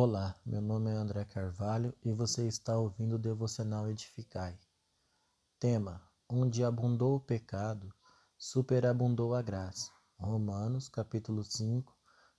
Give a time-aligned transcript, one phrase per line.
[0.00, 4.56] Olá, meu nome é André Carvalho e você está ouvindo o Devocional Edificai.
[5.58, 6.00] Tema:
[6.30, 7.92] Onde abundou o pecado,
[8.38, 9.90] superabundou a graça.
[10.16, 11.92] Romanos, capítulo 5,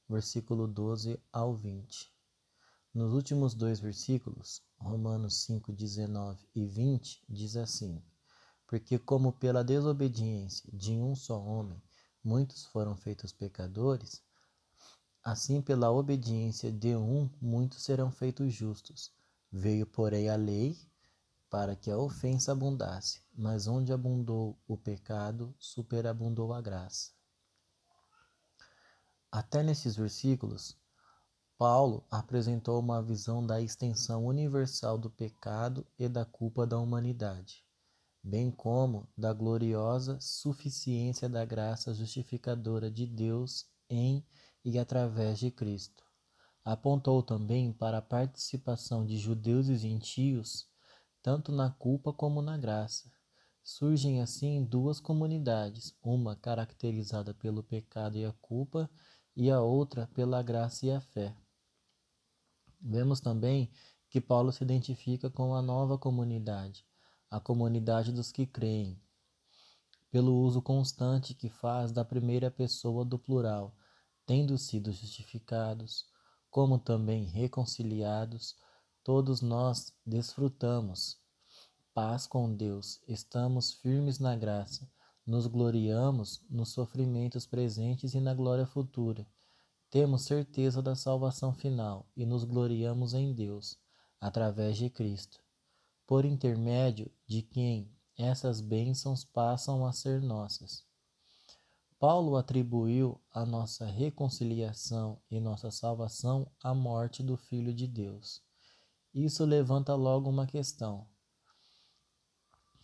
[0.08, 2.10] versículo 12 ao 20.
[2.94, 8.02] Nos últimos dois versículos, Romanos 5, 19 e 20, diz assim:
[8.66, 11.84] Porque, como pela desobediência de um só homem
[12.24, 14.24] muitos foram feitos pecadores,
[15.24, 19.12] Assim, pela obediência de um, muitos serão feitos justos.
[19.52, 20.78] Veio, porém, a lei
[21.50, 27.12] para que a ofensa abundasse, mas onde abundou o pecado, superabundou a graça.
[29.32, 30.78] Até nesses versículos,
[31.58, 37.66] Paulo apresentou uma visão da extensão universal do pecado e da culpa da humanidade,
[38.24, 44.26] bem como da gloriosa suficiência da graça justificadora de Deus em
[44.64, 46.04] e através de Cristo.
[46.64, 50.68] Apontou também para a participação de judeus e gentios,
[51.22, 53.12] tanto na culpa como na graça.
[53.64, 58.90] Surgem assim duas comunidades, uma caracterizada pelo pecado e a culpa,
[59.36, 61.36] e a outra pela graça e a fé.
[62.82, 63.72] Vemos também
[64.10, 66.86] que Paulo se identifica com a nova comunidade,
[67.30, 69.00] a comunidade dos que creem,
[70.10, 73.76] pelo uso constante que faz da primeira pessoa do plural,
[74.30, 76.06] tendo sido justificados,
[76.52, 78.56] como também reconciliados,
[79.04, 81.20] todos nós desfrutamos
[81.96, 84.88] paz com Deus, estamos firmes na graça,
[85.26, 89.26] nos gloriamos nos sofrimentos presentes e na glória futura.
[89.90, 93.80] Temos certeza da salvação final e nos gloriamos em Deus,
[94.22, 95.40] através de Cristo,
[96.06, 100.88] por intermédio de quem essas bênçãos passam a ser nossas.
[102.00, 108.42] Paulo atribuiu a nossa reconciliação e nossa salvação à morte do Filho de Deus.
[109.14, 111.06] Isso levanta logo uma questão.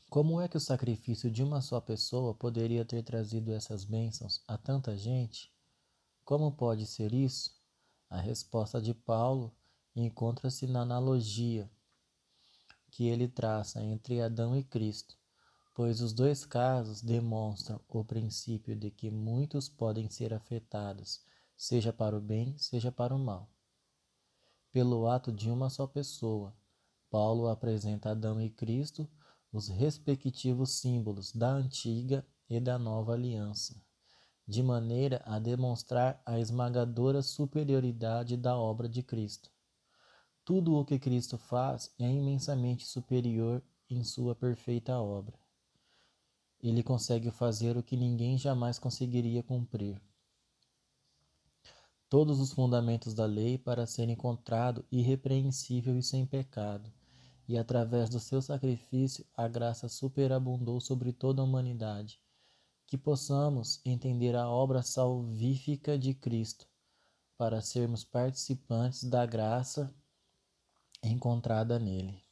[0.10, 4.58] Como é que o sacrifício de uma só pessoa poderia ter trazido essas bênçãos a
[4.58, 5.50] tanta gente?
[6.26, 7.58] Como pode ser isso?
[8.10, 9.56] A resposta de Paulo
[9.96, 11.72] encontra-se na analogia
[12.92, 15.18] que ele traça entre Adão e Cristo
[15.76, 21.22] pois os dois casos demonstram o princípio de que muitos podem ser afetados,
[21.58, 23.50] seja para o bem, seja para o mal.
[24.72, 26.56] Pelo ato de uma só pessoa,
[27.10, 29.06] Paulo apresenta Adão e Cristo
[29.52, 33.76] os respectivos símbolos da antiga e da nova aliança,
[34.48, 39.52] de maneira a demonstrar a esmagadora superioridade da obra de Cristo.
[40.46, 45.45] Tudo o que Cristo faz é imensamente superior em sua perfeita obra
[46.70, 50.02] ele consegue fazer o que ninguém jamais conseguiria cumprir.
[52.10, 56.92] Todos os fundamentos da lei para ser encontrado irrepreensível e sem pecado,
[57.48, 62.20] e através do seu sacrifício a graça superabundou sobre toda a humanidade.
[62.88, 66.68] Que possamos entender a obra salvífica de Cristo,
[67.38, 69.94] para sermos participantes da graça
[71.04, 72.24] encontrada nele.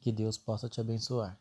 [0.00, 1.38] Que Deus possa te abençoar.